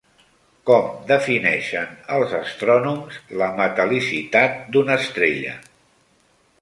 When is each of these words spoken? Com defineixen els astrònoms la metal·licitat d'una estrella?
Com 0.69 0.87
defineixen 1.11 1.91
els 2.15 2.33
astrònoms 2.39 3.19
la 3.43 3.51
metal·licitat 3.61 4.57
d'una 4.77 4.97
estrella? 5.05 5.55